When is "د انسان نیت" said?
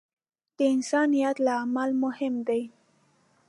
0.57-1.37